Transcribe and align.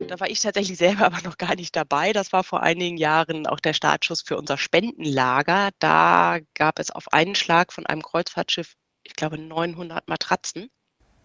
da 0.00 0.20
war 0.20 0.28
ich 0.28 0.40
tatsächlich 0.40 0.78
selber 0.78 1.06
aber 1.06 1.20
noch 1.22 1.38
gar 1.38 1.54
nicht 1.54 1.74
dabei. 1.74 2.12
Das 2.12 2.32
war 2.32 2.44
vor 2.44 2.62
einigen 2.62 2.96
Jahren 2.96 3.46
auch 3.46 3.60
der 3.60 3.72
Startschuss 3.72 4.22
für 4.22 4.36
unser 4.36 4.58
Spendenlager. 4.58 5.70
Da 5.78 6.38
gab 6.54 6.78
es 6.78 6.90
auf 6.90 7.12
einen 7.12 7.34
Schlag 7.34 7.72
von 7.72 7.86
einem 7.86 8.02
Kreuzfahrtschiff, 8.02 8.74
ich 9.02 9.14
glaube, 9.14 9.38
900 9.38 10.08
Matratzen. 10.08 10.70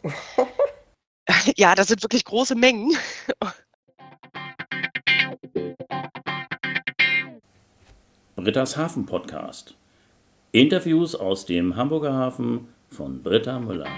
ja, 1.58 1.76
das 1.76 1.88
sind 1.88 2.02
wirklich 2.04 2.26
große 2.26 2.56
Mengen. 2.56 2.96
Britta's 8.36 8.78
Hafen 8.78 9.06
Podcast. 9.06 9.76
Interviews 10.52 11.14
aus 11.14 11.46
dem 11.46 11.76
Hamburger 11.76 12.14
Hafen 12.14 12.70
von 12.88 13.22
Britta 13.22 13.60
Müller. 13.60 13.90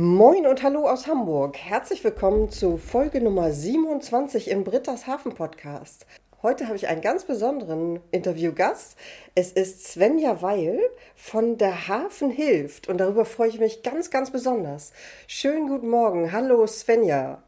Moin 0.00 0.46
und 0.46 0.62
hallo 0.62 0.88
aus 0.88 1.08
Hamburg. 1.08 1.56
Herzlich 1.56 2.04
willkommen 2.04 2.50
zu 2.50 2.78
Folge 2.78 3.20
Nummer 3.20 3.50
27 3.50 4.46
im 4.48 4.62
Britta's 4.62 5.08
Hafen 5.08 5.34
Podcast. 5.34 6.06
Heute 6.40 6.68
habe 6.68 6.76
ich 6.76 6.86
einen 6.86 7.00
ganz 7.00 7.24
besonderen 7.24 7.98
Interviewgast. 8.12 8.96
Es 9.34 9.50
ist 9.50 9.88
Svenja 9.88 10.40
Weil 10.40 10.78
von 11.16 11.58
der 11.58 11.88
Hafen 11.88 12.30
Hilft 12.30 12.86
und 12.86 12.98
darüber 12.98 13.24
freue 13.24 13.48
ich 13.48 13.58
mich 13.58 13.82
ganz, 13.82 14.10
ganz 14.10 14.30
besonders. 14.30 14.92
Schönen 15.26 15.66
guten 15.66 15.88
Morgen. 15.88 16.30
Hallo 16.30 16.64
Svenja. 16.68 17.42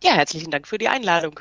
Ja, 0.00 0.12
herzlichen 0.12 0.52
Dank 0.52 0.68
für 0.68 0.78
die 0.78 0.86
Einladung. 0.86 1.40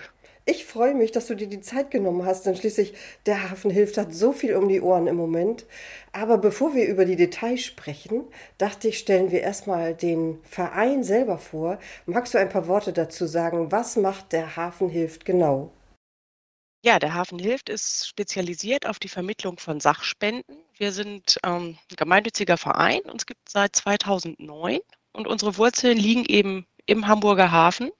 Ich 0.50 0.64
freue 0.64 0.96
mich, 0.96 1.12
dass 1.12 1.28
du 1.28 1.36
dir 1.36 1.48
die 1.48 1.60
Zeit 1.60 1.92
genommen 1.92 2.26
hast, 2.26 2.46
denn 2.46 2.56
schließlich 2.56 2.94
der 3.26 3.52
Hafen 3.52 3.70
hilft, 3.70 3.98
hat 3.98 4.14
so 4.14 4.32
viel 4.32 4.56
um 4.56 4.70
die 4.70 4.80
Ohren 4.80 5.08
im 5.08 5.18
Moment. 5.18 5.66
Aber 6.14 6.38
bevor 6.38 6.74
wir 6.74 6.88
über 6.88 7.04
die 7.04 7.18
Details 7.18 7.66
sprechen, 7.66 8.24
dachte 8.58 8.88
ich, 8.88 8.98
stellen 8.98 9.30
wir 9.30 9.42
erstmal 9.42 9.94
den 9.94 10.40
Verein 10.44 11.04
selber 11.04 11.38
vor. 11.38 11.80
Magst 12.06 12.34
du 12.34 12.38
ein 12.38 12.48
paar 12.48 12.70
Worte 12.70 12.94
dazu 12.94 13.26
sagen? 13.26 13.74
Was 13.74 13.98
macht 13.98 14.32
der 14.32 14.56
Hafen 14.56 14.88
hilft 14.88 15.26
genau? 15.26 15.70
Ja, 16.82 16.98
der 16.98 17.14
Hafen 17.14 17.40
hilft 17.40 17.68
ist 17.68 18.08
spezialisiert 18.08 18.86
auf 18.86 19.00
die 19.00 19.10
Vermittlung 19.10 19.60
von 19.60 19.82
Sachspenden. 19.82 20.56
Wir 20.78 20.94
sind 20.94 21.40
ähm, 21.44 21.78
ein 21.92 21.96
gemeinnütziger 21.98 22.56
Verein, 22.56 23.02
gibt 23.04 23.42
es 23.48 23.52
seit 23.52 23.76
2009 23.76 24.80
und 25.12 25.28
unsere 25.28 25.58
Wurzeln 25.58 25.98
liegen 25.98 26.24
eben 26.24 26.66
im 26.86 27.06
Hamburger 27.06 27.52
Hafen 27.52 27.92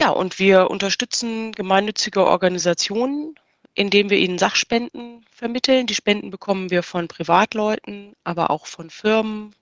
ja, 0.00 0.08
und 0.10 0.38
wir 0.38 0.70
unterstützen 0.70 1.52
gemeinnützige 1.52 2.26
Organisationen, 2.26 3.34
indem 3.74 4.10
wir 4.10 4.18
ihnen 4.18 4.38
Sachspenden 4.38 5.24
vermitteln. 5.30 5.86
Die 5.86 5.94
Spenden 5.94 6.30
bekommen 6.30 6.70
wir 6.70 6.82
von 6.82 7.06
Privatleuten, 7.06 8.16
aber 8.24 8.50
auch 8.50 8.66
von 8.66 8.90
Firmen, 8.90 9.54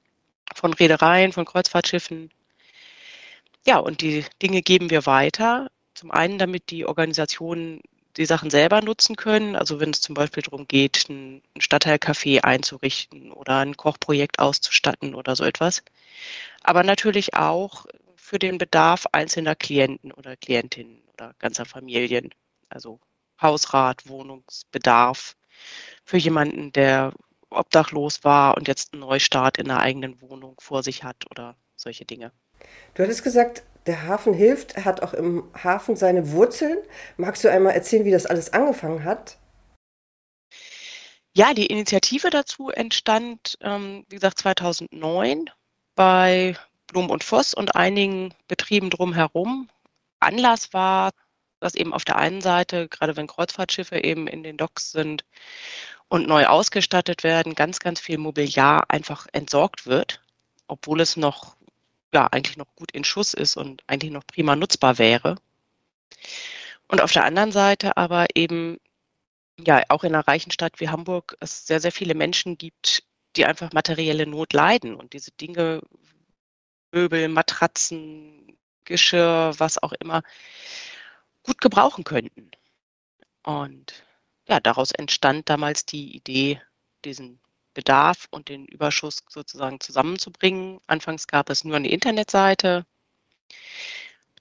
von 0.55 0.73
Reedereien, 0.73 1.33
von 1.33 1.45
Kreuzfahrtschiffen. 1.45 2.31
Ja, 3.67 3.79
und 3.79 4.01
die 4.01 4.25
Dinge 4.41 4.63
geben 4.63 4.91
wir 4.91 5.07
weiter. 5.07 5.71
Zum 5.95 6.11
einen, 6.13 6.39
damit 6.39 6.71
die 6.71 6.87
Organisationen 6.87 7.81
die 8.17 8.27
Sachen 8.27 8.51
selber 8.51 8.81
nutzen 8.81 9.17
können. 9.17 9.57
Also 9.57 9.81
wenn 9.81 9.91
es 9.91 10.01
zum 10.01 10.15
Beispiel 10.15 10.43
darum 10.43 10.69
geht, 10.69 11.09
ein 11.09 11.43
Stadtteilcafé 11.59 12.41
einzurichten 12.43 13.33
oder 13.33 13.59
ein 13.59 13.77
Kochprojekt 13.77 14.39
auszustatten 14.39 15.15
oder 15.15 15.37
so 15.37 15.45
etwas. 15.45 15.83
Aber 16.63 16.83
natürlich 16.83 17.35
auch 17.35 17.87
für 18.29 18.39
den 18.39 18.59
Bedarf 18.59 19.07
einzelner 19.13 19.55
Klienten 19.55 20.13
oder 20.13 20.37
Klientinnen 20.37 21.03
oder 21.15 21.35
ganzer 21.39 21.65
Familien. 21.65 22.29
Also 22.69 23.01
Hausrat, 23.41 24.07
Wohnungsbedarf 24.07 25.35
für 26.05 26.19
jemanden, 26.19 26.71
der 26.73 27.15
obdachlos 27.49 28.25
war 28.25 28.59
und 28.59 28.69
jetzt 28.69 28.93
einen 28.93 29.01
Neustart 29.01 29.57
in 29.57 29.69
der 29.69 29.79
eigenen 29.79 30.21
Wohnung 30.21 30.57
vor 30.61 30.83
sich 30.83 31.05
hat 31.05 31.25
oder 31.31 31.57
solche 31.75 32.05
Dinge. 32.05 32.31
Du 32.93 33.03
hattest 33.03 33.25
gesagt, 33.25 33.63
der 33.87 34.07
Hafen 34.07 34.35
hilft, 34.35 34.77
er 34.77 34.85
hat 34.85 35.03
auch 35.03 35.15
im 35.15 35.45
Hafen 35.55 35.97
seine 35.97 36.33
Wurzeln. 36.33 36.77
Magst 37.17 37.45
du 37.45 37.51
einmal 37.51 37.73
erzählen, 37.73 38.05
wie 38.05 38.11
das 38.11 38.27
alles 38.27 38.53
angefangen 38.53 39.05
hat? 39.05 39.39
Ja, 41.33 41.55
die 41.55 41.67
Initiative 41.67 42.29
dazu 42.29 42.69
entstand, 42.69 43.57
ähm, 43.63 44.05
wie 44.11 44.17
gesagt, 44.17 44.39
2009 44.41 45.49
bei 45.95 46.57
Blum 46.89 47.11
und 47.11 47.23
Voss 47.23 47.55
und 47.55 47.77
einigen 47.77 48.35
Betrieben 48.49 48.91
drumherum. 48.91 49.69
Anlass 50.21 50.73
war, 50.73 51.13
dass 51.61 51.75
eben 51.75 51.93
auf 51.93 52.05
der 52.05 52.17
einen 52.17 52.41
Seite, 52.41 52.89
gerade 52.89 53.17
wenn 53.17 53.27
Kreuzfahrtschiffe 53.27 54.03
eben 54.03 54.27
in 54.27 54.43
den 54.43 54.57
Docks 54.57 54.91
sind 54.91 55.25
und 56.09 56.27
neu 56.27 56.47
ausgestattet 56.47 57.23
werden, 57.23 57.55
ganz, 57.55 57.79
ganz 57.79 58.01
viel 58.01 58.19
Mobiliar 58.19 58.85
einfach 58.89 59.27
entsorgt 59.33 59.87
wird, 59.87 60.23
obwohl 60.67 61.01
es 61.01 61.17
noch, 61.17 61.57
ja, 62.13 62.27
eigentlich 62.29 62.57
noch 62.57 62.75
gut 62.77 62.91
in 62.93 63.05
Schuss 63.05 63.35
ist 63.35 63.57
und 63.57 63.83
eigentlich 63.87 64.13
noch 64.13 64.27
prima 64.27 64.57
nutzbar 64.57 64.99
wäre. 64.99 65.37
Und 66.89 67.03
auf 67.03 67.13
der 67.13 67.25
anderen 67.25 67.53
Seite 67.53 67.97
aber 67.97 68.27
eben, 68.35 68.79
ja, 69.59 69.83
auch 69.89 70.05
in 70.05 70.15
einer 70.15 70.27
reichen 70.27 70.53
Stadt 70.53 70.81
wie 70.81 70.89
Hamburg 70.89 71.37
es 71.41 71.67
sehr, 71.67 71.81
sehr 71.81 71.93
viele 71.93 72.15
Menschen 72.15 72.57
gibt, 72.57 73.03
die 73.37 73.45
einfach 73.45 73.73
materielle 73.73 74.27
Not 74.27 74.53
leiden 74.53 74.95
und 74.95 75.13
diese 75.13 75.33
Dinge 75.33 75.83
Möbel, 76.93 77.29
Matratzen, 77.29 78.57
Geschirr, 78.85 79.55
was 79.59 79.83
auch 79.83 79.93
immer, 79.93 80.23
gut 81.43 81.61
gebrauchen 81.61 82.05
könnten. 82.05 82.51
Und 83.43 84.05
ja, 84.49 84.61
daraus 84.61 84.93
entstand 84.93 85.49
damals 85.49 85.85
die 85.85 86.17
Idee, 86.17 86.61
diesen 87.05 87.41
Bedarf 87.75 88.27
und 88.31 88.49
den 88.49 88.67
Überschuss 88.67 89.23
sozusagen 89.29 89.79
zusammenzubringen. 89.81 90.81
Anfangs 90.87 91.27
gab 91.27 91.51
es 91.51 91.65
nur 91.65 91.77
eine 91.77 91.91
Internetseite. 91.91 92.85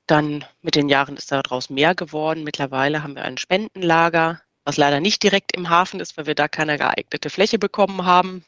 Dann 0.07 0.45
mit 0.61 0.75
den 0.75 0.89
Jahren 0.89 1.17
ist 1.17 1.31
daraus 1.31 1.69
mehr 1.69 1.93
geworden. 1.93 2.43
Mittlerweile 2.43 3.03
haben 3.03 3.15
wir 3.15 3.23
ein 3.25 3.37
Spendenlager, 3.37 4.41
was 4.63 4.77
leider 4.77 5.01
nicht 5.01 5.21
direkt 5.23 5.55
im 5.55 5.69
Hafen 5.69 5.99
ist, 5.99 6.17
weil 6.17 6.25
wir 6.25 6.35
da 6.35 6.47
keine 6.47 6.77
geeignete 6.77 7.29
Fläche 7.29 7.59
bekommen 7.59 8.05
haben, 8.05 8.45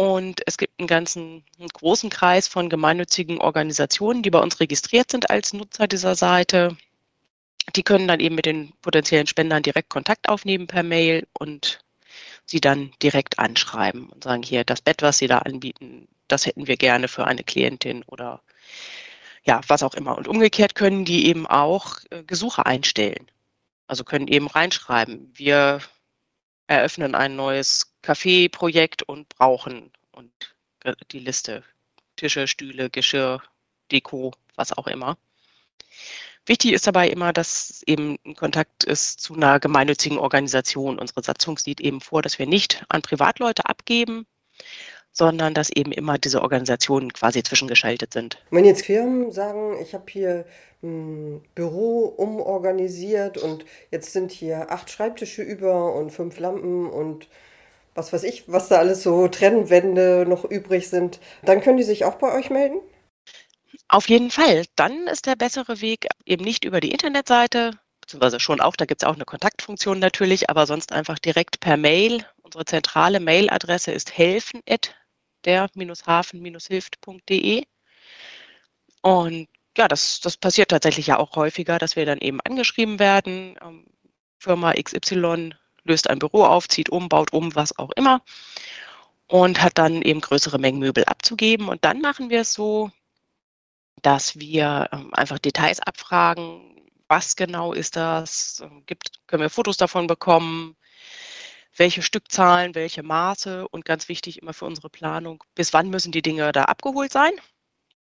Und 0.00 0.40
es 0.46 0.56
gibt 0.56 0.80
einen 0.80 0.86
ganzen 0.86 1.44
einen 1.58 1.68
großen 1.68 2.08
Kreis 2.08 2.48
von 2.48 2.70
gemeinnützigen 2.70 3.36
Organisationen, 3.38 4.22
die 4.22 4.30
bei 4.30 4.38
uns 4.38 4.58
registriert 4.58 5.10
sind 5.10 5.28
als 5.28 5.52
Nutzer 5.52 5.86
dieser 5.88 6.14
Seite. 6.14 6.74
Die 7.76 7.82
können 7.82 8.08
dann 8.08 8.18
eben 8.18 8.34
mit 8.34 8.46
den 8.46 8.72
potenziellen 8.80 9.26
Spendern 9.26 9.62
direkt 9.62 9.90
Kontakt 9.90 10.30
aufnehmen 10.30 10.66
per 10.66 10.82
Mail 10.82 11.26
und 11.38 11.84
sie 12.46 12.62
dann 12.62 12.92
direkt 13.02 13.38
anschreiben 13.38 14.08
und 14.08 14.24
sagen, 14.24 14.42
hier, 14.42 14.64
das 14.64 14.80
Bett, 14.80 15.02
was 15.02 15.18
Sie 15.18 15.26
da 15.26 15.40
anbieten, 15.40 16.08
das 16.28 16.46
hätten 16.46 16.66
wir 16.66 16.78
gerne 16.78 17.06
für 17.06 17.26
eine 17.26 17.44
Klientin 17.44 18.02
oder 18.06 18.40
ja, 19.44 19.60
was 19.68 19.82
auch 19.82 19.92
immer. 19.92 20.16
Und 20.16 20.28
umgekehrt 20.28 20.74
können 20.74 21.04
die 21.04 21.26
eben 21.26 21.46
auch 21.46 21.98
äh, 22.08 22.22
Gesuche 22.22 22.64
einstellen. 22.64 23.30
Also 23.86 24.04
können 24.04 24.28
eben 24.28 24.46
reinschreiben, 24.46 25.30
wir 25.34 25.82
eröffnen 26.70 27.16
ein 27.16 27.34
neues 27.34 27.92
Kaffeeprojekt 28.02 29.02
und 29.02 29.28
brauchen 29.28 29.90
und 30.12 30.30
die 31.10 31.18
Liste 31.18 31.64
Tische, 32.16 32.46
Stühle, 32.46 32.88
Geschirr, 32.90 33.42
Deko, 33.90 34.32
was 34.54 34.72
auch 34.72 34.86
immer. 34.86 35.18
Wichtig 36.46 36.72
ist 36.72 36.86
dabei 36.86 37.08
immer, 37.08 37.32
dass 37.32 37.82
eben 37.86 38.18
ein 38.24 38.36
Kontakt 38.36 38.84
ist 38.84 39.20
zu 39.20 39.34
einer 39.34 39.58
gemeinnützigen 39.58 40.18
Organisation. 40.18 40.98
Unsere 40.98 41.22
Satzung 41.22 41.58
sieht 41.58 41.80
eben 41.80 42.00
vor, 42.00 42.22
dass 42.22 42.38
wir 42.38 42.46
nicht 42.46 42.84
an 42.88 43.02
Privatleute 43.02 43.66
abgeben, 43.66 44.26
sondern 45.12 45.54
dass 45.54 45.70
eben 45.70 45.92
immer 45.92 46.18
diese 46.18 46.42
Organisationen 46.42 47.12
quasi 47.12 47.42
zwischengeschaltet 47.42 48.12
sind. 48.12 48.38
Wenn 48.50 48.64
jetzt 48.64 48.84
Firmen 48.84 49.32
sagen, 49.32 49.76
ich 49.82 49.94
habe 49.94 50.04
hier 50.08 50.44
ein 50.82 51.42
Büro 51.54 52.06
umorganisiert 52.06 53.38
und 53.38 53.64
jetzt 53.90 54.12
sind 54.12 54.32
hier 54.32 54.70
acht 54.70 54.90
Schreibtische 54.90 55.42
über 55.42 55.94
und 55.94 56.10
fünf 56.10 56.38
Lampen 56.38 56.88
und 56.88 57.28
was 57.94 58.12
weiß 58.12 58.22
ich, 58.22 58.44
was 58.46 58.68
da 58.68 58.78
alles 58.78 59.02
so 59.02 59.28
Trennwände 59.28 60.24
noch 60.26 60.44
übrig 60.44 60.88
sind, 60.88 61.20
dann 61.42 61.60
können 61.60 61.76
die 61.76 61.82
sich 61.84 62.04
auch 62.04 62.14
bei 62.14 62.32
euch 62.32 62.48
melden? 62.48 62.80
Auf 63.88 64.08
jeden 64.08 64.30
Fall. 64.30 64.64
Dann 64.76 65.08
ist 65.08 65.26
der 65.26 65.34
bessere 65.34 65.80
Weg 65.80 66.06
eben 66.24 66.44
nicht 66.44 66.64
über 66.64 66.80
die 66.80 66.92
Internetseite, 66.92 67.72
beziehungsweise 68.00 68.40
schon 68.40 68.60
auch, 68.60 68.76
da 68.76 68.86
gibt 68.86 69.02
es 69.02 69.08
auch 69.08 69.16
eine 69.16 69.24
Kontaktfunktion 69.24 69.98
natürlich, 69.98 70.48
aber 70.48 70.66
sonst 70.66 70.92
einfach 70.92 71.18
direkt 71.18 71.60
per 71.60 71.76
Mail. 71.76 72.24
Unsere 72.42 72.64
zentrale 72.64 73.20
Mailadresse 73.20 73.92
ist 73.92 74.16
helfen 74.16 74.60
der-hafen-hilft.de. 75.44 77.64
Und 79.02 79.48
ja, 79.76 79.88
das, 79.88 80.20
das 80.20 80.36
passiert 80.36 80.70
tatsächlich 80.70 81.06
ja 81.08 81.18
auch 81.18 81.36
häufiger, 81.36 81.78
dass 81.78 81.96
wir 81.96 82.06
dann 82.06 82.18
eben 82.18 82.40
angeschrieben 82.42 82.98
werden. 82.98 83.56
Ähm, 83.62 83.86
Firma 84.38 84.72
XY 84.72 85.54
löst 85.84 86.10
ein 86.10 86.18
Büro 86.18 86.44
auf, 86.44 86.68
zieht 86.68 86.90
um, 86.90 87.08
baut 87.08 87.32
um, 87.32 87.54
was 87.54 87.76
auch 87.78 87.90
immer. 87.92 88.22
Und 89.28 89.62
hat 89.62 89.78
dann 89.78 90.02
eben 90.02 90.20
größere 90.20 90.58
Mengen 90.58 90.80
Möbel 90.80 91.04
abzugeben. 91.04 91.68
Und 91.68 91.84
dann 91.84 92.00
machen 92.00 92.30
wir 92.30 92.40
es 92.40 92.52
so, 92.52 92.90
dass 94.02 94.38
wir 94.38 94.88
ähm, 94.92 95.12
einfach 95.14 95.38
Details 95.38 95.80
abfragen. 95.80 96.76
Was 97.08 97.36
genau 97.36 97.72
ist 97.72 97.96
das? 97.96 98.60
Ähm, 98.64 98.84
gibt, 98.86 99.12
können 99.26 99.42
wir 99.42 99.50
Fotos 99.50 99.76
davon 99.76 100.06
bekommen? 100.06 100.76
Welche 101.76 102.02
Stückzahlen, 102.02 102.74
welche 102.74 103.02
Maße 103.02 103.68
und 103.68 103.84
ganz 103.84 104.08
wichtig 104.08 104.42
immer 104.42 104.52
für 104.52 104.66
unsere 104.66 104.90
Planung, 104.90 105.44
bis 105.54 105.72
wann 105.72 105.90
müssen 105.90 106.12
die 106.12 106.22
Dinge 106.22 106.52
da 106.52 106.64
abgeholt 106.64 107.12
sein. 107.12 107.32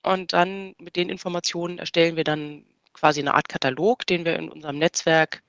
Und 0.03 0.33
dann 0.33 0.75
mit 0.79 0.97
den 0.97 1.09
Informationen 1.09 1.79
erstellen 1.79 2.17
wir 2.17 2.25
dann 2.25 2.65
quasi 2.93 3.21
eine 3.21 3.35
Art 3.35 3.49
Katalog, 3.49 4.07
den 4.07 4.25
wir 4.25 4.37
in 4.37 4.49
unserem 4.49 4.79
Netzwerk 4.79 5.43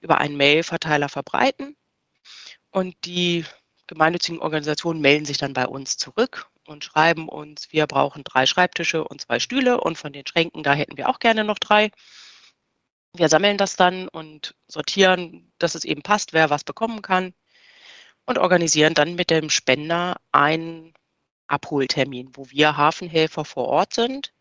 über 0.00 0.18
einen 0.18 0.36
Mail-Verteiler 0.36 1.08
verbreiten. 1.08 1.76
Und 2.70 2.94
die 3.04 3.44
gemeinnützigen 3.86 4.40
Organisationen 4.40 5.00
melden 5.00 5.24
sich 5.24 5.38
dann 5.38 5.52
bei 5.52 5.66
uns 5.66 5.96
zurück 5.96 6.48
und 6.66 6.84
schreiben 6.84 7.28
uns, 7.28 7.72
wir 7.72 7.86
brauchen 7.86 8.22
drei 8.22 8.46
Schreibtische 8.46 9.02
und 9.04 9.20
zwei 9.22 9.40
Stühle 9.40 9.80
und 9.80 9.98
von 9.98 10.12
den 10.12 10.26
Schränken, 10.26 10.62
da 10.62 10.72
hätten 10.74 10.96
wir 10.96 11.08
auch 11.08 11.18
gerne 11.18 11.42
noch 11.42 11.58
drei. 11.58 11.90
Wir 13.14 13.28
sammeln 13.28 13.58
das 13.58 13.76
dann 13.76 14.08
und 14.08 14.54
sortieren, 14.68 15.52
dass 15.58 15.74
es 15.74 15.84
eben 15.84 16.02
passt, 16.02 16.32
wer 16.32 16.50
was 16.50 16.64
bekommen 16.64 17.02
kann 17.02 17.34
und 18.26 18.38
organisieren 18.38 18.94
dann 18.94 19.16
mit 19.16 19.30
dem 19.30 19.50
Spender 19.50 20.16
einen 20.32 20.94
Abholtermin, 21.48 22.30
wo 22.34 22.48
wir 22.50 22.76
Hafenhelfer 22.76 23.44
vor 23.44 23.66
Ort 23.66 23.94
sind 23.94 24.32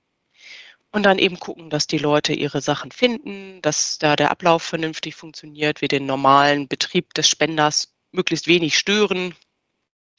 und 0.91 1.03
dann 1.03 1.19
eben 1.19 1.39
gucken, 1.39 1.69
dass 1.69 1.87
die 1.87 1.97
Leute 1.97 2.33
ihre 2.33 2.61
Sachen 2.61 2.91
finden, 2.91 3.61
dass 3.61 3.97
da 3.97 4.15
der 4.15 4.31
Ablauf 4.31 4.63
vernünftig 4.63 5.15
funktioniert, 5.15 5.81
wir 5.81 5.87
den 5.87 6.05
normalen 6.05 6.67
Betrieb 6.67 7.13
des 7.15 7.27
Spenders 7.27 7.95
möglichst 8.11 8.47
wenig 8.47 8.77
stören, 8.77 9.35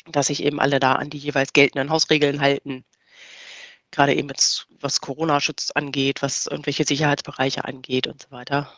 dass 0.06 0.29
sich 0.29 0.43
eben 0.43 0.61
alle 0.61 0.81
da 0.81 0.94
an 0.94 1.11
die 1.11 1.19
jeweils 1.19 1.52
geltenden 1.52 1.91
Hausregeln 1.91 2.41
halten 2.41 2.85
gerade 3.91 4.15
eben 4.15 4.29
jetzt 4.29 4.67
was 4.81 5.01
Corona-Schutz 5.01 5.71
angeht, 5.75 6.23
was 6.23 6.47
irgendwelche 6.47 6.85
Sicherheitsbereiche 6.85 7.65
angeht 7.65 8.07
und 8.07 8.23
so 8.23 8.31
weiter. 8.31 8.73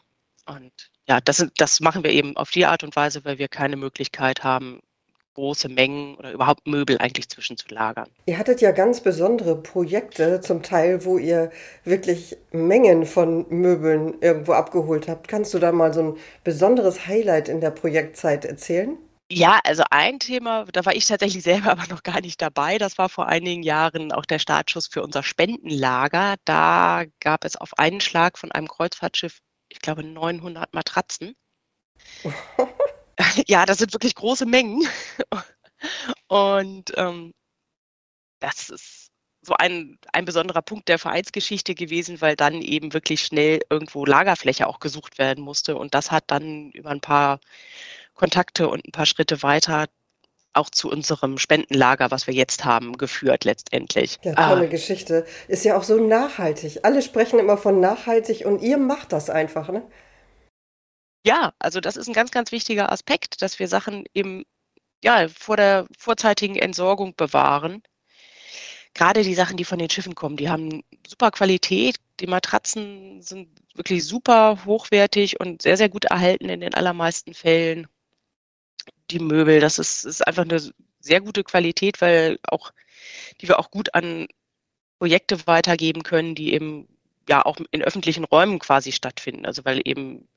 Und 0.46 0.72
ja, 1.06 1.20
das, 1.20 1.46
das 1.56 1.80
machen 1.80 2.04
wir 2.04 2.10
eben 2.10 2.36
auf 2.36 2.50
die 2.50 2.66
Art 2.66 2.84
und 2.84 2.96
Weise, 2.96 3.24
weil 3.24 3.38
wir 3.38 3.48
keine 3.48 3.76
Möglichkeit 3.76 4.44
haben, 4.44 4.80
große 5.34 5.68
Mengen 5.68 6.16
oder 6.16 6.32
überhaupt 6.32 6.66
Möbel 6.66 6.98
eigentlich 6.98 7.28
zwischenzulagern. 7.28 8.08
Ihr 8.26 8.38
hattet 8.38 8.60
ja 8.60 8.70
ganz 8.70 9.00
besondere 9.00 9.56
Projekte, 9.56 10.40
zum 10.40 10.62
Teil, 10.62 11.04
wo 11.04 11.18
ihr 11.18 11.50
wirklich 11.84 12.36
Mengen 12.52 13.06
von 13.06 13.46
Möbeln 13.48 14.20
irgendwo 14.20 14.52
abgeholt 14.52 15.08
habt. 15.08 15.28
Kannst 15.28 15.54
du 15.54 15.58
da 15.58 15.72
mal 15.72 15.94
so 15.94 16.02
ein 16.02 16.16
besonderes 16.44 17.06
Highlight 17.06 17.48
in 17.48 17.60
der 17.60 17.70
Projektzeit 17.70 18.44
erzählen? 18.44 18.98
Ja, 19.34 19.60
also 19.64 19.82
ein 19.90 20.18
Thema, 20.18 20.66
da 20.66 20.84
war 20.84 20.94
ich 20.94 21.06
tatsächlich 21.06 21.42
selber 21.42 21.72
aber 21.72 21.86
noch 21.86 22.02
gar 22.02 22.20
nicht 22.20 22.40
dabei. 22.42 22.76
Das 22.78 22.98
war 22.98 23.08
vor 23.08 23.26
einigen 23.26 23.62
Jahren 23.62 24.12
auch 24.12 24.26
der 24.26 24.38
Startschuss 24.38 24.88
für 24.88 25.02
unser 25.02 25.22
Spendenlager. 25.22 26.36
Da 26.44 27.04
gab 27.20 27.44
es 27.44 27.56
auf 27.56 27.78
einen 27.78 28.00
Schlag 28.00 28.38
von 28.38 28.52
einem 28.52 28.68
Kreuzfahrtschiff, 28.68 29.40
ich 29.70 29.80
glaube, 29.80 30.04
900 30.04 30.74
Matratzen. 30.74 31.34
ja, 33.46 33.64
das 33.64 33.78
sind 33.78 33.94
wirklich 33.94 34.14
große 34.14 34.44
Mengen. 34.44 34.86
Und 36.28 36.92
ähm, 36.96 37.32
das 38.40 38.68
ist 38.68 39.08
so 39.40 39.54
ein, 39.54 39.98
ein 40.12 40.24
besonderer 40.24 40.62
Punkt 40.62 40.88
der 40.88 40.98
Vereinsgeschichte 40.98 41.74
gewesen, 41.74 42.20
weil 42.20 42.36
dann 42.36 42.62
eben 42.62 42.92
wirklich 42.92 43.22
schnell 43.22 43.60
irgendwo 43.70 44.04
Lagerfläche 44.04 44.66
auch 44.68 44.78
gesucht 44.78 45.18
werden 45.18 45.42
musste. 45.42 45.76
Und 45.76 45.94
das 45.94 46.10
hat 46.10 46.24
dann 46.28 46.70
über 46.72 46.90
ein 46.90 47.00
paar 47.00 47.40
Kontakte 48.14 48.68
und 48.68 48.86
ein 48.86 48.92
paar 48.92 49.06
Schritte 49.06 49.42
weiter 49.42 49.86
auch 50.54 50.70
zu 50.70 50.90
unserem 50.90 51.38
Spendenlager, 51.38 52.10
was 52.10 52.26
wir 52.26 52.34
jetzt 52.34 52.64
haben, 52.64 52.98
geführt 52.98 53.44
letztendlich. 53.44 54.18
Ja, 54.22 54.34
tolle 54.34 54.66
ah. 54.66 54.70
Geschichte. 54.70 55.24
Ist 55.48 55.64
ja 55.64 55.76
auch 55.76 55.82
so 55.82 55.96
nachhaltig. 55.96 56.80
Alle 56.82 57.02
sprechen 57.02 57.38
immer 57.38 57.56
von 57.56 57.80
nachhaltig 57.80 58.44
und 58.44 58.60
ihr 58.60 58.76
macht 58.76 59.12
das 59.12 59.30
einfach, 59.30 59.70
ne? 59.70 59.82
Ja, 61.24 61.52
also 61.58 61.80
das 61.80 61.96
ist 61.96 62.08
ein 62.08 62.14
ganz, 62.14 62.32
ganz 62.32 62.52
wichtiger 62.52 62.90
Aspekt, 62.90 63.42
dass 63.42 63.58
wir 63.58 63.68
Sachen 63.68 64.04
eben 64.12 64.44
ja, 65.04 65.28
vor 65.28 65.56
der 65.56 65.86
vorzeitigen 65.96 66.56
Entsorgung 66.56 67.14
bewahren. 67.16 67.82
Gerade 68.94 69.22
die 69.22 69.34
Sachen, 69.34 69.56
die 69.56 69.64
von 69.64 69.78
den 69.78 69.88
Schiffen 69.88 70.14
kommen, 70.14 70.36
die 70.36 70.50
haben 70.50 70.82
super 71.06 71.30
Qualität. 71.30 71.96
Die 72.20 72.26
Matratzen 72.26 73.22
sind 73.22 73.48
wirklich 73.74 74.04
super 74.04 74.64
hochwertig 74.66 75.40
und 75.40 75.62
sehr, 75.62 75.76
sehr 75.76 75.88
gut 75.88 76.04
erhalten 76.04 76.48
in 76.48 76.60
den 76.60 76.74
allermeisten 76.74 77.32
Fällen 77.34 77.86
die 79.12 79.20
Möbel. 79.20 79.60
Das 79.60 79.78
ist, 79.78 80.04
ist 80.04 80.26
einfach 80.26 80.44
eine 80.44 80.60
sehr 81.00 81.20
gute 81.20 81.44
Qualität, 81.44 82.00
weil 82.00 82.38
auch, 82.48 82.72
die 83.40 83.48
wir 83.48 83.58
auch 83.58 83.70
gut 83.70 83.94
an 83.94 84.26
Projekte 84.98 85.46
weitergeben 85.46 86.02
können, 86.02 86.34
die 86.34 86.52
eben 86.54 86.88
ja 87.28 87.44
auch 87.44 87.58
in 87.70 87.82
öffentlichen 87.82 88.24
Räumen 88.24 88.58
quasi 88.58 88.92
stattfinden. 88.92 89.46
Also 89.46 89.64
weil 89.64 89.80
eben 89.84 90.28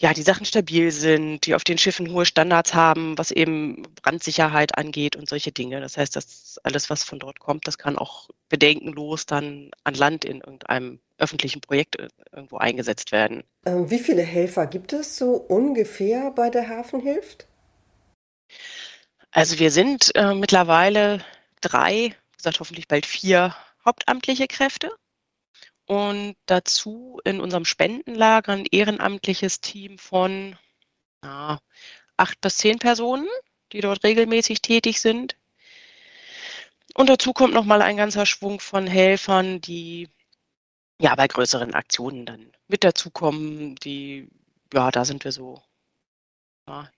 ja, 0.00 0.14
die 0.14 0.22
Sachen 0.22 0.46
stabil 0.46 0.92
sind, 0.92 1.44
die 1.46 1.56
auf 1.56 1.64
den 1.64 1.76
Schiffen 1.76 2.12
hohe 2.12 2.24
Standards 2.24 2.72
haben, 2.72 3.18
was 3.18 3.32
eben 3.32 3.82
Brandsicherheit 4.00 4.78
angeht 4.78 5.16
und 5.16 5.28
solche 5.28 5.50
Dinge. 5.50 5.80
Das 5.80 5.96
heißt, 5.96 6.14
dass 6.14 6.60
alles, 6.62 6.88
was 6.88 7.02
von 7.02 7.18
dort 7.18 7.40
kommt, 7.40 7.66
das 7.66 7.78
kann 7.78 7.98
auch 7.98 8.28
bedenkenlos 8.48 9.26
dann 9.26 9.72
an 9.82 9.94
Land 9.94 10.24
in 10.24 10.38
irgendeinem 10.38 11.00
öffentlichen 11.18 11.60
Projekt 11.60 11.98
äh, 11.98 12.08
irgendwo 12.32 12.58
eingesetzt 12.58 13.10
werden. 13.10 13.42
Ähm, 13.66 13.90
wie 13.90 13.98
viele 13.98 14.22
Helfer 14.22 14.68
gibt 14.68 14.92
es 14.92 15.16
so 15.16 15.32
ungefähr 15.32 16.30
bei 16.30 16.48
der 16.48 16.68
Hafenhilft? 16.68 17.47
Also 19.30 19.58
wir 19.58 19.70
sind 19.70 20.14
äh, 20.14 20.34
mittlerweile 20.34 21.24
drei, 21.60 22.16
gesagt 22.36 22.60
hoffentlich 22.60 22.88
bald 22.88 23.06
vier 23.06 23.54
hauptamtliche 23.84 24.46
Kräfte 24.48 24.90
und 25.86 26.36
dazu 26.46 27.20
in 27.24 27.40
unserem 27.40 27.64
Spendenlager 27.64 28.52
ein 28.52 28.66
ehrenamtliches 28.70 29.60
Team 29.60 29.98
von 29.98 30.56
ja, 31.24 31.58
acht 32.16 32.40
bis 32.40 32.58
zehn 32.58 32.78
Personen, 32.78 33.28
die 33.72 33.80
dort 33.80 34.04
regelmäßig 34.04 34.60
tätig 34.60 35.00
sind. 35.00 35.36
Und 36.94 37.08
dazu 37.08 37.32
kommt 37.32 37.54
nochmal 37.54 37.82
ein 37.82 37.96
ganzer 37.96 38.26
Schwung 38.26 38.60
von 38.60 38.86
Helfern, 38.86 39.60
die 39.60 40.08
ja 41.00 41.14
bei 41.14 41.28
größeren 41.28 41.74
Aktionen 41.74 42.26
dann 42.26 42.52
mit 42.66 42.84
dazukommen. 42.84 43.76
Die, 43.76 44.28
ja, 44.72 44.90
da 44.90 45.04
sind 45.04 45.24
wir 45.24 45.32
so 45.32 45.62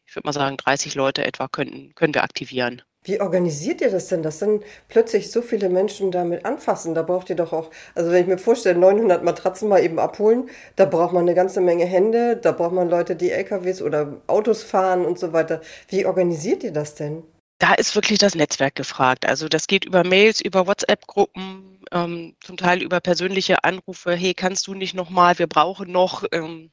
ich 0.06 0.16
würde 0.16 0.26
mal 0.26 0.32
sagen, 0.32 0.56
30 0.56 0.94
Leute 0.94 1.24
etwa 1.24 1.48
können, 1.48 1.94
können 1.94 2.14
wir 2.14 2.24
aktivieren. 2.24 2.82
Wie 3.02 3.18
organisiert 3.18 3.80
ihr 3.80 3.90
das 3.90 4.08
denn, 4.08 4.22
dass 4.22 4.40
dann 4.40 4.62
plötzlich 4.88 5.30
so 5.30 5.40
viele 5.40 5.70
Menschen 5.70 6.10
damit 6.10 6.44
anfassen? 6.44 6.94
Da 6.94 7.02
braucht 7.02 7.30
ihr 7.30 7.36
doch 7.36 7.54
auch, 7.54 7.70
also 7.94 8.10
wenn 8.10 8.22
ich 8.22 8.28
mir 8.28 8.36
vorstelle, 8.36 8.78
900 8.78 9.24
Matratzen 9.24 9.70
mal 9.70 9.82
eben 9.82 9.98
abholen, 9.98 10.50
da 10.76 10.84
braucht 10.84 11.14
man 11.14 11.22
eine 11.22 11.34
ganze 11.34 11.62
Menge 11.62 11.86
Hände, 11.86 12.36
da 12.36 12.52
braucht 12.52 12.72
man 12.72 12.90
Leute, 12.90 13.16
die 13.16 13.30
LKWs 13.30 13.80
oder 13.80 14.20
Autos 14.26 14.62
fahren 14.62 15.06
und 15.06 15.18
so 15.18 15.32
weiter. 15.32 15.62
Wie 15.88 16.04
organisiert 16.04 16.62
ihr 16.62 16.72
das 16.72 16.94
denn? 16.94 17.22
Da 17.58 17.72
ist 17.74 17.94
wirklich 17.94 18.18
das 18.18 18.34
Netzwerk 18.34 18.74
gefragt. 18.74 19.26
Also 19.26 19.48
das 19.48 19.66
geht 19.66 19.86
über 19.86 20.04
Mails, 20.04 20.42
über 20.42 20.66
WhatsApp-Gruppen, 20.66 21.82
ähm, 21.92 22.36
zum 22.40 22.58
Teil 22.58 22.82
über 22.82 23.00
persönliche 23.00 23.64
Anrufe. 23.64 24.12
Hey, 24.12 24.34
kannst 24.34 24.66
du 24.66 24.74
nicht 24.74 24.94
nochmal? 24.94 25.38
Wir 25.38 25.46
brauchen 25.46 25.90
noch. 25.90 26.24
Ähm, 26.32 26.70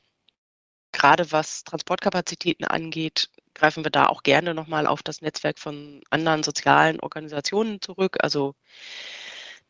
gerade 0.98 1.32
was 1.32 1.64
Transportkapazitäten 1.64 2.66
angeht, 2.66 3.30
greifen 3.54 3.84
wir 3.84 3.92
da 3.92 4.08
auch 4.08 4.24
gerne 4.24 4.54
nochmal 4.54 4.88
auf 4.88 5.04
das 5.04 5.22
Netzwerk 5.22 5.60
von 5.60 6.02
anderen 6.10 6.44
sozialen 6.44 7.00
Organisationen 7.00 7.82
zurück. 7.82 8.18
Also 8.22 8.56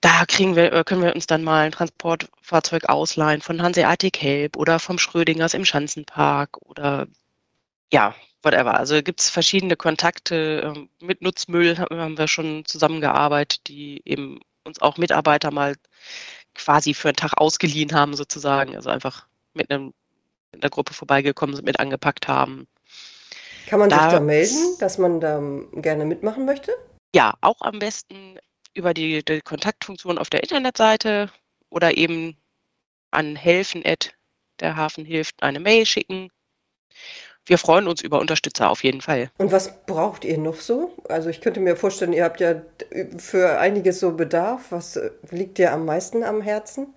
da 0.02 0.26
kriegen 0.26 0.56
wir, 0.56 0.72
äh, 0.74 0.84
können 0.84 1.02
wir 1.04 1.16
uns 1.16 1.28
dann 1.28 1.44
mal 1.44 1.66
ein 1.66 1.72
Transportfahrzeug 1.72 2.86
ausleihen 2.90 3.42
von 3.42 3.62
Hanseatic 3.62 4.22
Help 4.22 4.58
oder 4.58 4.80
vom 4.80 5.00
Schrödingers 5.00 5.54
im 5.54 5.66
Schanzenpark 5.66 6.58
oder 6.62 7.08
ja, 7.94 8.16
whatever. 8.44 8.76
Also 8.78 9.02
gibt 9.04 9.22
es 9.22 9.30
verschiedene 9.30 9.76
Kontakte. 9.76 10.62
Ähm, 10.66 10.90
mit 11.02 11.22
Nutzmüll 11.22 11.78
haben 11.78 12.18
wir 12.18 12.28
schon 12.28 12.66
zusammengearbeitet, 12.66 13.68
die 13.68 14.02
eben 14.06 14.40
uns 14.64 14.82
auch 14.82 14.98
Mitarbeiter 14.98 15.52
mal 15.52 15.76
quasi 16.56 16.94
für 16.94 17.10
einen 17.10 17.18
Tag 17.18 17.34
ausgeliehen 17.38 17.94
haben, 17.94 18.16
sozusagen. 18.16 18.76
Also 18.76 18.90
einfach 18.90 19.28
mit, 19.54 19.72
einem, 19.72 19.94
mit 20.52 20.64
einer 20.64 20.70
Gruppe 20.70 20.94
vorbeigekommen 20.94 21.56
sind, 21.56 21.66
mit 21.66 21.80
angepackt 21.80 22.28
haben. 22.28 22.68
Kann 23.68 23.80
man 23.80 23.90
da, 23.90 24.04
sich 24.04 24.12
da 24.14 24.20
melden, 24.20 24.78
dass 24.80 24.98
man 24.98 25.20
da 25.20 25.42
gerne 25.74 26.06
mitmachen 26.06 26.46
möchte? 26.46 26.72
Ja, 27.14 27.34
auch 27.42 27.62
am 27.62 27.80
besten 27.80 28.40
über 28.74 28.94
die, 28.94 29.24
die 29.24 29.42
Kontaktfunktion 29.42 30.18
auf 30.18 30.30
der 30.30 30.44
Internetseite 30.44 31.30
oder 31.70 31.98
eben 31.98 32.38
an 33.12 33.36
helfen 33.36 33.84
der 34.60 34.76
Hafen 34.76 35.06
hilft 35.06 35.44
eine 35.44 35.60
Mail 35.60 35.86
schicken. 35.86 36.30
Wir 37.46 37.58
freuen 37.58 37.88
uns 37.88 38.02
über 38.02 38.20
Unterstützer 38.20 38.70
auf 38.70 38.84
jeden 38.84 39.02
Fall. 39.02 39.30
Und 39.38 39.52
was 39.52 39.86
braucht 39.86 40.26
ihr 40.26 40.38
noch 40.38 40.56
so? 40.60 40.92
Also 41.08 41.30
ich 41.30 41.40
könnte 41.40 41.62
mir 41.62 41.78
vorstellen, 41.78 42.12
ihr 42.12 42.26
habt 42.26 42.42
ja 42.42 42.62
für 43.18 43.58
einiges 43.60 44.02
so 44.02 44.12
Bedarf. 44.12 44.72
Was 44.72 45.00
liegt 45.32 45.58
dir 45.58 45.72
am 45.72 45.86
meisten 45.86 46.24
am 46.24 46.42
Herzen? 46.42 46.94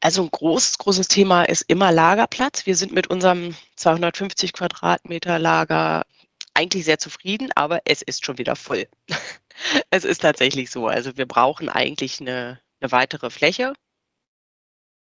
Also 0.00 0.22
ein 0.22 0.30
großes, 0.30 0.78
großes 0.78 1.08
Thema 1.08 1.44
ist 1.44 1.62
immer 1.68 1.92
Lagerplatz. 1.92 2.66
Wir 2.66 2.76
sind 2.76 2.92
mit 2.92 3.08
unserem 3.08 3.54
250 3.76 4.52
Quadratmeter 4.52 5.38
Lager 5.38 6.06
eigentlich 6.54 6.84
sehr 6.84 6.98
zufrieden, 6.98 7.50
aber 7.54 7.80
es 7.84 8.02
ist 8.02 8.24
schon 8.24 8.38
wieder 8.38 8.56
voll. 8.56 8.88
es 9.90 10.04
ist 10.04 10.22
tatsächlich 10.22 10.70
so. 10.70 10.88
Also 10.88 11.16
wir 11.16 11.26
brauchen 11.26 11.68
eigentlich 11.68 12.20
eine, 12.20 12.60
eine 12.80 12.92
weitere 12.92 13.30
Fläche. 13.30 13.74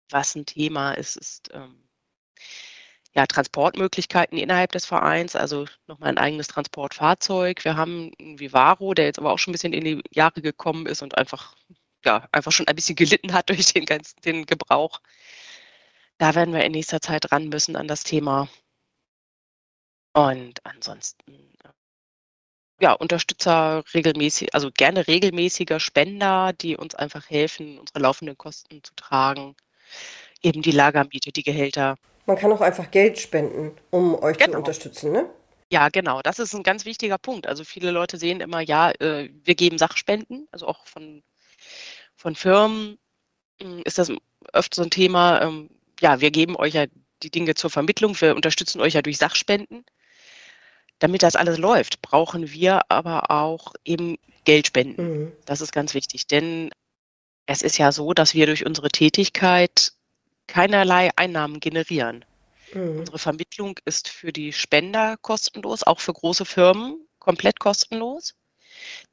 Was 0.10 0.36
ein 0.36 0.46
Thema 0.46 0.94
ist, 0.94 1.16
ist 1.16 1.50
ähm, 1.54 1.88
ja, 3.14 3.26
Transportmöglichkeiten 3.26 4.38
innerhalb 4.38 4.72
des 4.72 4.86
Vereins, 4.86 5.36
also 5.36 5.66
nochmal 5.88 6.10
ein 6.10 6.18
eigenes 6.18 6.48
Transportfahrzeug. 6.48 7.64
Wir 7.66 7.76
haben 7.76 8.12
einen 8.20 8.40
Vivaro, 8.40 8.94
der 8.94 9.06
jetzt 9.06 9.20
aber 9.20 9.32
auch 9.34 9.40
schon 9.40 9.52
ein 9.52 9.54
bisschen 9.54 9.74
in 9.74 9.84
die 9.84 10.02
Jahre 10.12 10.42
gekommen 10.42 10.86
ist 10.86 11.02
und 11.02 11.18
einfach, 11.18 11.56
ja, 12.06 12.28
einfach 12.32 12.52
schon 12.52 12.68
ein 12.68 12.76
bisschen 12.76 12.96
gelitten 12.96 13.34
hat 13.34 13.50
durch 13.50 13.74
den 13.74 13.86
ganzen 13.86 14.20
den 14.22 14.46
Gebrauch. 14.46 15.02
Da 16.18 16.36
werden 16.36 16.54
wir 16.54 16.64
in 16.64 16.74
nächster 16.74 17.02
Zeit 17.02 17.32
ran 17.32 17.50
müssen 17.50 17.76
an 17.76 17.88
das 17.88 18.04
Thema. 18.04 18.48
Und 20.14 20.64
ansonsten, 20.66 21.54
ja, 22.80 22.94
Unterstützer 22.94 23.84
regelmäßig, 23.94 24.54
also 24.54 24.70
gerne 24.72 25.08
regelmäßiger 25.08 25.80
Spender, 25.80 26.54
die 26.54 26.76
uns 26.76 26.96
einfach 26.96 27.30
helfen, 27.30 27.80
unsere 27.80 28.00
laufenden 28.00 28.38
Kosten 28.38 28.84
zu 28.84 28.94
tragen. 28.96 29.56
Eben 30.42 30.62
die 30.62 30.72
Lagermiete, 30.72 31.32
die 31.32 31.44
Gehälter. 31.44 31.96
Man 32.26 32.38
kann 32.38 32.52
auch 32.52 32.62
einfach 32.62 32.92
Geld 32.92 33.20
spenden, 33.20 33.72
um 33.90 34.16
euch 34.22 34.38
genau. 34.38 34.54
zu 34.54 34.58
unterstützen, 34.60 35.12
ne? 35.12 35.30
Ja, 35.72 35.88
genau. 35.88 36.22
Das 36.22 36.38
ist 36.40 36.54
ein 36.54 36.64
ganz 36.64 36.84
wichtiger 36.84 37.18
Punkt. 37.18 37.48
Also 37.48 37.64
viele 37.64 37.92
Leute 37.92 38.18
sehen 38.18 38.42
immer, 38.42 38.60
ja, 38.60 38.92
äh, 39.00 39.30
wir 39.44 39.56
geben 39.56 39.78
Sachspenden, 39.78 40.48
also 40.52 40.68
auch 40.68 40.86
von, 40.86 41.24
von 42.16 42.36
Firmen 42.36 42.98
hm, 43.62 43.82
ist 43.86 43.98
das 43.98 44.12
öfter 44.54 44.76
so 44.76 44.84
ein 44.84 44.92
Thema. 44.92 45.42
Ähm, 45.42 45.70
ja, 46.00 46.22
wir 46.22 46.32
geben 46.32 46.56
euch 46.56 46.74
ja 46.74 46.86
die 47.24 47.32
Dinge 47.32 47.56
zur 47.56 47.70
Vermittlung, 47.70 48.20
wir 48.20 48.36
unterstützen 48.36 48.82
euch 48.82 48.94
ja 48.94 49.02
durch 49.02 49.18
Sachspenden. 49.18 49.86
Damit 51.00 51.24
das 51.24 51.36
alles 51.36 51.58
läuft, 51.58 52.02
brauchen 52.02 52.52
wir 52.52 52.82
aber 52.90 53.32
auch 53.32 53.74
eben 53.86 54.18
Geldspenden. 54.46 55.24
Mhm. 55.24 55.32
Das 55.46 55.62
ist 55.62 55.72
ganz 55.72 55.94
wichtig, 55.94 56.28
denn 56.28 56.70
es 57.46 57.62
ist 57.62 57.78
ja 57.78 57.92
so, 57.92 58.14
dass 58.14 58.34
wir 58.34 58.46
durch 58.46 58.66
unsere 58.66 58.90
Tätigkeit 58.90 59.94
keinerlei 60.48 61.10
Einnahmen 61.16 61.60
generieren. 61.60 62.26
Mhm. 62.74 63.00
Unsere 63.00 63.20
Vermittlung 63.20 63.80
ist 63.86 64.10
für 64.10 64.32
die 64.32 64.54
Spender 64.54 65.18
kostenlos, 65.22 65.84
auch 65.84 66.00
für 66.00 66.14
große 66.14 66.46
Firmen 66.46 67.08
komplett 67.20 67.60
kostenlos. 67.60 68.36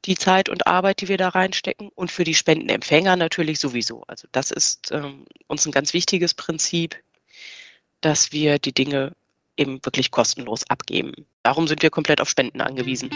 Die 0.05 0.15
Zeit 0.15 0.49
und 0.49 0.67
Arbeit, 0.67 1.01
die 1.01 1.07
wir 1.07 1.17
da 1.17 1.29
reinstecken 1.29 1.89
und 1.95 2.11
für 2.11 2.23
die 2.23 2.35
Spendenempfänger 2.35 3.15
natürlich 3.15 3.59
sowieso. 3.59 4.03
Also 4.07 4.27
das 4.31 4.51
ist 4.51 4.91
ähm, 4.91 5.25
uns 5.47 5.65
ein 5.65 5.71
ganz 5.71 5.93
wichtiges 5.93 6.33
Prinzip, 6.33 6.95
dass 8.01 8.31
wir 8.31 8.59
die 8.59 8.73
Dinge 8.73 9.13
eben 9.57 9.83
wirklich 9.83 10.11
kostenlos 10.11 10.63
abgeben. 10.69 11.13
Darum 11.43 11.67
sind 11.67 11.81
wir 11.81 11.89
komplett 11.89 12.21
auf 12.21 12.29
Spenden 12.29 12.61
angewiesen. 12.61 13.09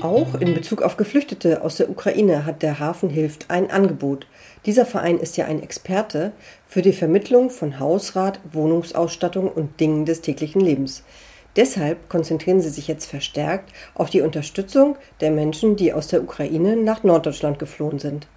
Auch 0.00 0.36
in 0.36 0.54
Bezug 0.54 0.82
auf 0.82 0.96
Geflüchtete 0.96 1.62
aus 1.62 1.76
der 1.76 1.90
Ukraine 1.90 2.46
hat 2.46 2.62
der 2.62 2.78
Hafen 2.78 3.10
Hilft 3.10 3.50
ein 3.50 3.68
Angebot. 3.68 4.28
Dieser 4.64 4.86
Verein 4.86 5.18
ist 5.18 5.36
ja 5.36 5.46
ein 5.46 5.60
Experte 5.60 6.30
für 6.68 6.82
die 6.82 6.92
Vermittlung 6.92 7.50
von 7.50 7.80
Hausrat, 7.80 8.38
Wohnungsausstattung 8.52 9.50
und 9.50 9.80
Dingen 9.80 10.04
des 10.04 10.20
täglichen 10.20 10.60
Lebens. 10.60 11.02
Deshalb 11.58 12.08
konzentrieren 12.08 12.60
sie 12.60 12.68
sich 12.68 12.86
jetzt 12.86 13.06
verstärkt 13.06 13.72
auf 13.94 14.10
die 14.10 14.20
Unterstützung 14.20 14.94
der 15.20 15.32
Menschen, 15.32 15.74
die 15.74 15.92
aus 15.92 16.06
der 16.06 16.22
Ukraine 16.22 16.76
nach 16.76 17.02
Norddeutschland 17.02 17.58
geflohen 17.58 17.98
sind. 17.98 18.28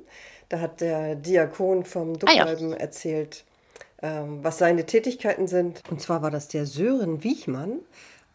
Da 0.49 0.59
hat 0.59 0.81
der 0.81 1.14
Diakon 1.14 1.85
vom 1.85 2.19
Duckdalben 2.19 2.73
ah, 2.73 2.76
ja. 2.76 2.81
erzählt, 2.81 3.45
ähm, 4.02 4.42
was 4.42 4.59
seine 4.59 4.87
Tätigkeiten 4.87 5.47
sind. 5.47 5.83
Und 5.88 6.00
zwar 6.00 6.21
war 6.21 6.33
das 6.33 6.49
der 6.49 6.66
Sören 6.66 7.23
Wiechmann 7.23 7.78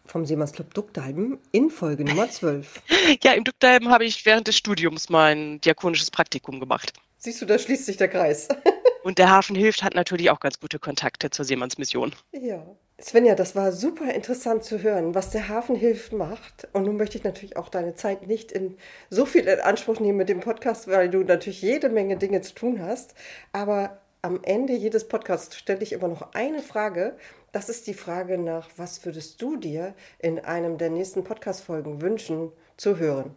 vom 0.08 0.26
Seemannsclub 0.26 0.74
Duckdalben 0.74 1.38
in 1.52 1.70
Folge 1.70 2.04
Nummer 2.04 2.30
12. 2.30 2.82
ja, 3.24 3.34
im 3.34 3.44
Duckdalben 3.44 3.90
habe 3.90 4.06
ich 4.06 4.26
während 4.26 4.48
des 4.48 4.58
Studiums 4.58 5.10
mein 5.10 5.62
diakonisches 5.62 6.12
Praktikum 6.12 6.60
gemacht. 6.60 6.94
Siehst 7.18 7.42
du, 7.42 7.46
da 7.46 7.58
schließt 7.58 7.86
sich 7.86 7.98
der 7.98 8.08
Kreis. 8.08 8.48
Und 9.04 9.20
der 9.20 9.30
Hafen 9.30 9.56
hilft 9.56 9.84
hat 9.84 9.96
natürlich 9.96 10.30
auch 10.32 10.42
ganz 10.42 10.60
gute 10.60 10.80
Kontakte 10.80 11.30
zur 11.30 11.46
Seemannsmission. 11.46 12.14
Ja. 12.34 12.66
Svenja, 13.00 13.36
das 13.36 13.56
war 13.56 13.72
super 13.72 14.12
interessant 14.14 14.64
zu 14.64 14.82
hören, 14.82 15.14
was 15.16 15.30
der 15.30 15.48
Hafen 15.48 15.76
hilft 15.76 16.14
macht. 16.14 16.68
Und 16.74 16.84
nun 16.84 16.98
möchte 16.98 17.18
ich 17.18 17.24
natürlich 17.24 17.56
auch 17.56 17.70
deine 17.70 17.94
Zeit 17.96 18.28
nicht 18.28 18.52
in 18.52 18.76
so 19.10 19.26
viel 19.26 19.48
in 19.48 19.60
Anspruch 19.60 20.00
nehmen 20.00 20.18
mit 20.18 20.30
dem 20.30 20.40
Podcast, 20.40 20.88
weil 20.88 21.10
du 21.10 21.20
natürlich 21.20 21.62
jede 21.62 21.90
Menge 21.90 22.18
Dinge 22.18 22.42
zu 22.42 22.56
tun 22.56 22.82
hast. 22.82 23.14
Aber 23.54 24.02
am 24.28 24.44
Ende 24.44 24.74
jedes 24.74 25.08
Podcasts 25.08 25.56
stelle 25.56 25.82
ich 25.82 25.94
immer 25.94 26.10
noch 26.10 26.34
eine 26.34 26.62
Frage. 26.62 27.18
Das 27.54 27.70
ist 27.70 27.88
die 27.88 27.94
Frage 27.94 28.38
nach, 28.38 28.68
was 28.76 29.06
würdest 29.06 29.42
du 29.42 29.56
dir 29.56 29.96
in 30.20 30.38
einem 30.40 30.78
der 30.78 30.90
nächsten 30.90 31.24
Podcast-Folgen 31.24 32.02
wünschen 32.02 32.52
zu 32.76 32.98
hören? 32.98 33.34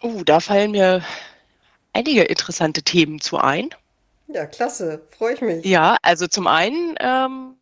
Oh, 0.00 0.22
da 0.24 0.38
fallen 0.38 0.70
mir 0.70 1.02
einige 1.92 2.22
interessante 2.22 2.84
Themen 2.84 3.20
zu 3.20 3.38
ein. 3.38 3.70
Ja, 4.28 4.46
klasse, 4.46 5.02
freue 5.10 5.34
ich 5.34 5.40
mich. 5.40 5.64
Ja, 5.64 5.96
also 6.02 6.28
zum 6.28 6.46
einen 6.46 6.94
ähm, 7.00 7.56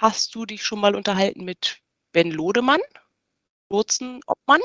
hast 0.00 0.34
du 0.34 0.46
dich 0.46 0.64
schon 0.64 0.80
mal 0.80 0.96
unterhalten 0.96 1.44
mit 1.44 1.76
Ben 2.12 2.30
Lodemann, 2.30 2.80
Lotsen 3.68 4.20
Obmann? 4.26 4.62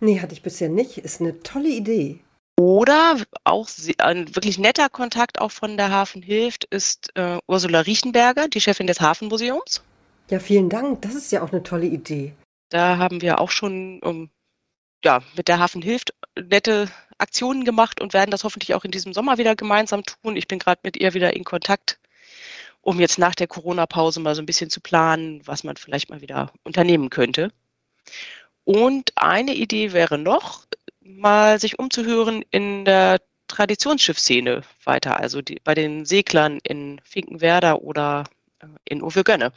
Nee, 0.00 0.20
hatte 0.20 0.32
ich 0.32 0.42
bisher 0.42 0.68
nicht. 0.68 0.98
Ist 0.98 1.20
eine 1.20 1.40
tolle 1.44 1.68
Idee. 1.68 2.18
Oder 2.58 3.18
auch 3.44 3.68
ein 3.98 4.34
wirklich 4.34 4.58
netter 4.58 4.88
Kontakt 4.88 5.40
auch 5.40 5.52
von 5.52 5.76
der 5.76 5.92
Hafen 5.92 6.22
hilft, 6.22 6.64
ist 6.64 7.16
äh, 7.16 7.38
Ursula 7.46 7.82
Riechenberger, 7.82 8.48
die 8.48 8.60
Chefin 8.60 8.88
des 8.88 9.00
Hafenmuseums. 9.00 9.80
Ja, 10.28 10.40
vielen 10.40 10.68
Dank. 10.68 11.02
Das 11.02 11.14
ist 11.14 11.30
ja 11.30 11.42
auch 11.42 11.52
eine 11.52 11.62
tolle 11.62 11.86
Idee. 11.86 12.34
Da 12.70 12.98
haben 12.98 13.22
wir 13.22 13.40
auch 13.40 13.52
schon 13.52 14.00
um, 14.00 14.28
ja, 15.04 15.22
mit 15.36 15.46
der 15.46 15.60
Hafen 15.60 15.82
hilft 15.82 16.14
nette 16.36 16.90
Aktionen 17.18 17.64
gemacht 17.64 18.00
und 18.00 18.12
werden 18.12 18.32
das 18.32 18.42
hoffentlich 18.42 18.74
auch 18.74 18.84
in 18.84 18.90
diesem 18.90 19.12
Sommer 19.12 19.38
wieder 19.38 19.54
gemeinsam 19.54 20.02
tun. 20.02 20.36
Ich 20.36 20.48
bin 20.48 20.58
gerade 20.58 20.80
mit 20.82 20.96
ihr 20.96 21.14
wieder 21.14 21.36
in 21.36 21.44
Kontakt, 21.44 22.00
um 22.80 22.98
jetzt 22.98 23.20
nach 23.20 23.36
der 23.36 23.46
Corona-Pause 23.46 24.18
mal 24.18 24.34
so 24.34 24.42
ein 24.42 24.46
bisschen 24.46 24.68
zu 24.68 24.80
planen, 24.80 25.42
was 25.44 25.62
man 25.62 25.76
vielleicht 25.76 26.10
mal 26.10 26.22
wieder 26.22 26.52
unternehmen 26.64 27.08
könnte. 27.08 27.52
Und 28.64 29.12
eine 29.14 29.54
Idee 29.54 29.92
wäre 29.92 30.18
noch, 30.18 30.66
mal 31.08 31.58
sich 31.58 31.78
umzuhören 31.78 32.44
in 32.50 32.84
der 32.84 33.20
Traditionsschiffsszene 33.48 34.62
weiter, 34.84 35.18
also 35.18 35.40
die, 35.42 35.58
bei 35.64 35.74
den 35.74 36.04
Seglern 36.04 36.58
in 36.62 37.00
Finkenwerder 37.02 37.82
oder 37.82 38.24
äh, 38.60 38.66
in 38.84 39.02
Uwe 39.02 39.24
Gönne. 39.24 39.52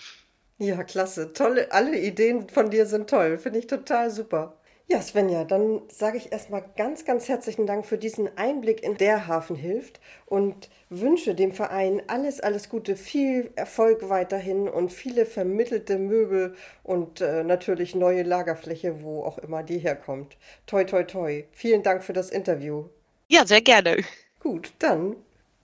Ja, 0.57 0.83
klasse. 0.83 1.33
Tolle, 1.33 1.71
alle 1.71 1.99
Ideen 1.99 2.47
von 2.47 2.69
dir 2.69 2.85
sind 2.85 3.09
toll. 3.09 3.37
Finde 3.37 3.59
ich 3.59 3.67
total 3.67 4.11
super. 4.11 4.60
Ja, 4.87 5.01
Svenja, 5.01 5.45
dann 5.45 5.81
sage 5.89 6.17
ich 6.17 6.31
erstmal 6.33 6.65
ganz, 6.75 7.05
ganz 7.05 7.29
herzlichen 7.29 7.65
Dank 7.65 7.85
für 7.85 7.97
diesen 7.97 8.37
Einblick 8.37 8.83
in 8.83 8.97
der 8.97 9.27
Hafen 9.27 9.55
hilft 9.55 10.01
und 10.25 10.69
wünsche 10.89 11.33
dem 11.33 11.53
Verein 11.53 12.01
alles, 12.07 12.41
alles 12.41 12.67
Gute, 12.67 12.97
viel 12.97 13.51
Erfolg 13.55 14.09
weiterhin 14.09 14.67
und 14.67 14.91
viele 14.91 15.25
vermittelte 15.25 15.97
Möbel 15.97 16.55
und 16.83 17.21
äh, 17.21 17.43
natürlich 17.43 17.95
neue 17.95 18.23
Lagerfläche, 18.23 19.01
wo 19.01 19.23
auch 19.23 19.37
immer 19.37 19.63
die 19.63 19.79
herkommt. 19.79 20.35
Toi, 20.65 20.83
toi, 20.83 21.03
toi. 21.03 21.43
Vielen 21.53 21.83
Dank 21.83 22.03
für 22.03 22.13
das 22.13 22.29
Interview. 22.29 22.85
Ja, 23.29 23.45
sehr 23.45 23.61
gerne. 23.61 24.03
Gut, 24.39 24.73
dann 24.79 25.15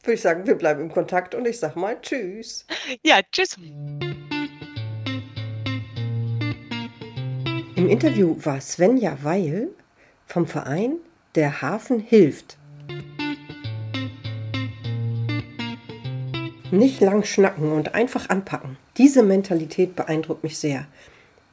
würde 0.04 0.14
ich 0.14 0.22
sagen, 0.22 0.48
wir 0.48 0.56
bleiben 0.56 0.82
im 0.82 0.92
Kontakt 0.92 1.36
und 1.36 1.46
ich 1.46 1.60
sage 1.60 1.78
mal 1.78 2.00
Tschüss. 2.02 2.66
Ja, 3.04 3.20
tschüss. 3.30 3.58
Im 7.78 7.88
Interview 7.90 8.36
war 8.44 8.60
Svenja 8.60 9.20
Weil 9.22 9.68
vom 10.26 10.48
Verein 10.48 10.96
Der 11.36 11.62
Hafen 11.62 12.00
hilft. 12.00 12.58
Nicht 16.72 17.02
lang 17.02 17.24
schnacken 17.24 17.72
und 17.72 17.94
einfach 17.94 18.30
anpacken. 18.30 18.78
Diese 18.98 19.22
Mentalität 19.22 19.96
beeindruckt 19.96 20.44
mich 20.44 20.58
sehr. 20.58 20.88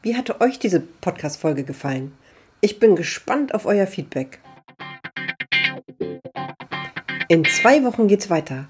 Wie 0.00 0.16
hatte 0.16 0.40
euch 0.40 0.58
diese 0.58 0.80
Podcast-Folge 0.80 1.62
gefallen? 1.62 2.12
Ich 2.62 2.80
bin 2.80 2.96
gespannt 2.96 3.54
auf 3.54 3.66
euer 3.66 3.86
Feedback. 3.86 4.38
In 7.28 7.44
zwei 7.44 7.84
Wochen 7.84 8.08
geht's 8.08 8.30
weiter. 8.30 8.64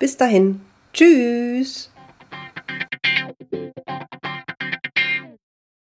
Bis 0.00 0.16
dahin. 0.16 0.60
Tschüss. 0.92 1.92